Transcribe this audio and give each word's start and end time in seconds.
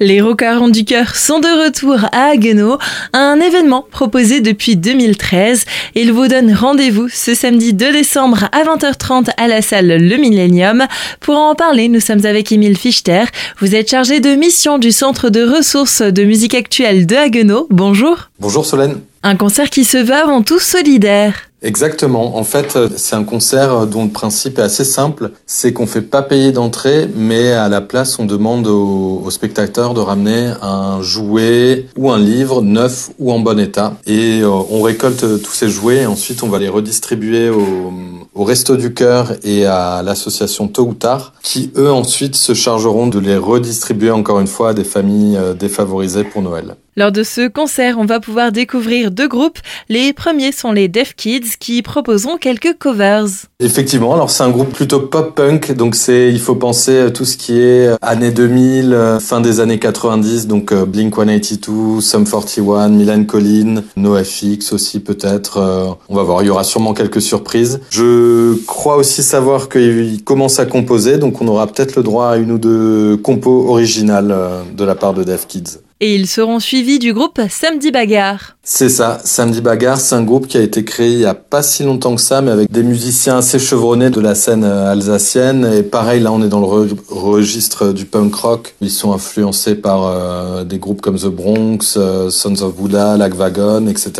Les 0.00 0.20
rockers 0.20 0.70
du 0.70 0.84
cœur 0.84 1.16
sont 1.16 1.40
de 1.40 1.64
retour 1.64 1.96
à 2.12 2.28
Haguenau, 2.30 2.78
un 3.12 3.40
événement 3.40 3.84
proposé 3.90 4.40
depuis 4.40 4.76
2013. 4.76 5.64
Ils 5.96 6.12
vous 6.12 6.28
donnent 6.28 6.54
rendez-vous 6.54 7.08
ce 7.08 7.34
samedi 7.34 7.74
2 7.74 7.94
décembre 7.94 8.44
à 8.52 8.62
20h30 8.62 9.30
à 9.36 9.48
la 9.48 9.60
salle 9.60 9.88
Le 9.88 10.16
Millennium. 10.16 10.86
Pour 11.18 11.36
en 11.36 11.56
parler, 11.56 11.88
nous 11.88 11.98
sommes 11.98 12.24
avec 12.26 12.52
Émile 12.52 12.78
Fichter. 12.78 13.24
Vous 13.58 13.74
êtes 13.74 13.90
chargé 13.90 14.20
de 14.20 14.36
mission 14.36 14.78
du 14.78 14.92
Centre 14.92 15.30
de 15.30 15.42
ressources 15.42 16.02
de 16.02 16.22
musique 16.22 16.54
actuelle 16.54 17.04
de 17.04 17.16
Haguenau. 17.16 17.66
Bonjour. 17.68 18.30
Bonjour 18.38 18.64
Solène. 18.64 19.00
Un 19.24 19.34
concert 19.34 19.68
qui 19.68 19.82
se 19.82 19.98
veut 19.98 20.14
avant 20.14 20.42
tout 20.42 20.60
solidaire. 20.60 21.47
Exactement. 21.60 22.36
En 22.36 22.44
fait, 22.44 22.76
euh, 22.76 22.88
c'est 22.96 23.16
un 23.16 23.24
concert 23.24 23.72
euh, 23.72 23.86
dont 23.86 24.04
le 24.04 24.10
principe 24.10 24.58
est 24.58 24.62
assez 24.62 24.84
simple. 24.84 25.32
C'est 25.44 25.72
qu'on 25.72 25.88
fait 25.88 26.02
pas 26.02 26.22
payer 26.22 26.52
d'entrée, 26.52 27.08
mais 27.16 27.52
à 27.52 27.68
la 27.68 27.80
place, 27.80 28.18
on 28.20 28.26
demande 28.26 28.68
aux, 28.68 29.28
spectateurs 29.30 29.92
de 29.92 30.00
ramener 30.00 30.52
un 30.62 31.02
jouet 31.02 31.86
ou 31.96 32.10
un 32.10 32.18
livre 32.18 32.62
neuf 32.62 33.10
ou 33.18 33.30
en 33.32 33.40
bon 33.40 33.58
état. 33.58 33.96
Et 34.06 34.40
euh, 34.40 34.48
on 34.48 34.82
récolte 34.82 35.42
tous 35.42 35.52
ces 35.52 35.68
jouets 35.68 36.02
et 36.02 36.06
ensuite 36.06 36.42
on 36.42 36.48
va 36.48 36.58
les 36.58 36.68
redistribuer 36.68 37.50
au, 37.50 37.92
au 38.34 38.44
Resto 38.44 38.76
du 38.76 38.94
Cœur 38.94 39.32
et 39.42 39.66
à 39.66 40.02
l'association 40.02 40.68
Tôt 40.68 40.86
ou 40.86 40.94
Tard, 40.94 41.34
qui 41.42 41.72
eux 41.76 41.90
ensuite 41.90 42.36
se 42.36 42.54
chargeront 42.54 43.08
de 43.08 43.18
les 43.18 43.36
redistribuer 43.36 44.10
encore 44.10 44.40
une 44.40 44.46
fois 44.46 44.70
à 44.70 44.74
des 44.74 44.84
familles 44.84 45.38
défavorisées 45.58 46.24
pour 46.24 46.40
Noël. 46.40 46.76
Lors 46.98 47.12
de 47.12 47.22
ce 47.22 47.46
concert, 47.46 47.96
on 48.00 48.06
va 48.06 48.18
pouvoir 48.18 48.50
découvrir 48.50 49.12
deux 49.12 49.28
groupes. 49.28 49.60
Les 49.88 50.12
premiers 50.12 50.50
sont 50.50 50.72
les 50.72 50.88
Deaf 50.88 51.14
Kids 51.14 51.50
qui 51.60 51.80
proposeront 51.80 52.38
quelques 52.38 52.76
covers. 52.76 53.28
Effectivement, 53.60 54.14
alors 54.14 54.30
c'est 54.30 54.42
un 54.42 54.50
groupe 54.50 54.72
plutôt 54.72 54.98
pop-punk, 54.98 55.76
donc 55.76 55.94
c'est 55.94 56.28
il 56.32 56.40
faut 56.40 56.56
penser 56.56 56.98
à 56.98 57.12
tout 57.12 57.24
ce 57.24 57.36
qui 57.36 57.56
est 57.56 57.90
années 58.02 58.32
2000, 58.32 58.92
euh, 58.92 59.20
fin 59.20 59.40
des 59.40 59.60
années 59.60 59.78
90, 59.78 60.48
donc 60.48 60.72
euh, 60.72 60.86
Blink-182, 60.86 62.00
Sum 62.00 62.24
41, 62.28 62.88
Milan 62.88 63.22
Collin, 63.22 63.84
NoFX 63.96 64.72
aussi 64.72 64.98
peut-être. 64.98 65.58
Euh, 65.58 65.90
on 66.08 66.16
va 66.16 66.24
voir, 66.24 66.42
il 66.42 66.46
y 66.46 66.50
aura 66.50 66.64
sûrement 66.64 66.94
quelques 66.94 67.22
surprises. 67.22 67.78
Je 67.90 68.56
crois 68.66 68.96
aussi 68.96 69.22
savoir 69.22 69.68
qu'ils 69.68 70.24
commencent 70.24 70.58
à 70.58 70.66
composer, 70.66 71.18
donc 71.18 71.40
on 71.40 71.46
aura 71.46 71.68
peut-être 71.68 71.94
le 71.94 72.02
droit 72.02 72.30
à 72.30 72.38
une 72.38 72.50
ou 72.50 72.58
deux 72.58 73.16
compos 73.18 73.68
originales 73.68 74.34
de 74.76 74.84
la 74.84 74.96
part 74.96 75.14
de 75.14 75.22
Deaf 75.22 75.46
Kids. 75.46 75.78
Et 76.00 76.14
ils 76.14 76.28
seront 76.28 76.60
suivis 76.60 77.00
du 77.00 77.12
groupe 77.12 77.40
Samedi 77.50 77.90
Bagarre. 77.90 78.56
C'est 78.62 78.88
ça, 78.88 79.20
Samedi 79.24 79.60
Bagarre, 79.60 79.98
c'est 79.98 80.14
un 80.14 80.22
groupe 80.22 80.46
qui 80.46 80.56
a 80.56 80.60
été 80.60 80.84
créé 80.84 81.10
il 81.10 81.18
y 81.18 81.26
a 81.26 81.34
pas 81.34 81.62
si 81.64 81.82
longtemps 81.82 82.14
que 82.14 82.20
ça, 82.20 82.40
mais 82.40 82.52
avec 82.52 82.70
des 82.70 82.84
musiciens 82.84 83.38
assez 83.38 83.58
chevronnés 83.58 84.10
de 84.10 84.20
la 84.20 84.36
scène 84.36 84.62
euh, 84.62 84.92
alsacienne. 84.92 85.68
Et 85.74 85.82
pareil, 85.82 86.20
là 86.20 86.30
on 86.30 86.40
est 86.42 86.48
dans 86.48 86.60
le 86.60 86.88
registre 87.08 87.92
du 87.92 88.04
punk 88.04 88.32
rock. 88.36 88.76
Ils 88.80 88.90
sont 88.90 89.12
influencés 89.12 89.74
par 89.74 90.04
euh, 90.06 90.62
des 90.62 90.78
groupes 90.78 91.00
comme 91.00 91.18
The 91.18 91.26
Bronx, 91.26 91.96
euh, 91.96 92.30
Sons 92.30 92.62
of 92.62 92.76
Buddha, 92.76 93.16
Wagon, 93.16 93.88
etc. 93.88 94.12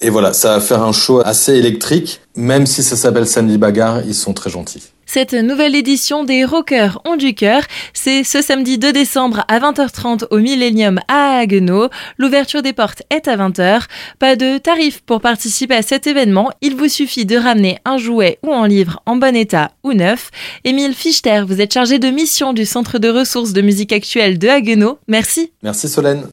Et 0.00 0.08
voilà, 0.08 0.32
ça 0.32 0.54
va 0.54 0.60
faire 0.60 0.82
un 0.82 0.92
show 0.92 1.20
assez 1.22 1.52
électrique. 1.52 2.20
Même 2.34 2.64
si 2.64 2.82
ça 2.82 2.96
s'appelle 2.96 3.26
Samedi 3.26 3.58
Bagarre, 3.58 4.00
ils 4.06 4.14
sont 4.14 4.32
très 4.32 4.48
gentils. 4.48 4.84
Cette 5.06 5.34
nouvelle 5.34 5.76
édition 5.76 6.24
des 6.24 6.44
Rockers 6.44 7.00
ont 7.04 7.16
du 7.16 7.32
cœur, 7.32 7.62
c'est 7.94 8.24
ce 8.24 8.42
samedi 8.42 8.76
2 8.76 8.92
décembre 8.92 9.44
à 9.46 9.60
20h30 9.60 10.26
au 10.30 10.38
Millennium 10.38 10.98
à 11.06 11.38
Haguenau. 11.38 11.88
L'ouverture 12.18 12.60
des 12.60 12.72
portes 12.72 13.02
est 13.10 13.28
à 13.28 13.36
20h. 13.36 13.82
Pas 14.18 14.34
de 14.34 14.58
tarif 14.58 15.02
pour 15.02 15.20
participer 15.20 15.76
à 15.76 15.82
cet 15.82 16.08
événement, 16.08 16.50
il 16.60 16.74
vous 16.74 16.88
suffit 16.88 17.24
de 17.24 17.36
ramener 17.36 17.78
un 17.84 17.98
jouet 17.98 18.38
ou 18.42 18.52
un 18.52 18.66
livre 18.66 19.00
en 19.06 19.16
bon 19.16 19.36
état 19.36 19.70
ou 19.84 19.92
neuf. 19.92 20.30
Émile 20.64 20.92
Fichter, 20.94 21.44
vous 21.46 21.60
êtes 21.60 21.72
chargé 21.72 22.00
de 22.00 22.08
mission 22.08 22.52
du 22.52 22.66
Centre 22.66 22.98
de 22.98 23.08
ressources 23.08 23.52
de 23.52 23.62
musique 23.62 23.92
actuelle 23.92 24.38
de 24.38 24.48
Haguenau. 24.48 24.98
Merci. 25.06 25.52
Merci 25.62 25.88
Solène. 25.88 26.24